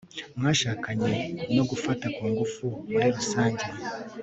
mwashakanye 0.37 1.11
no 1.55 1.63
gufata 1.69 2.05
ku 2.15 2.23
ngufu 2.31 2.65
muri 2.91 3.07
rusange 3.15 3.65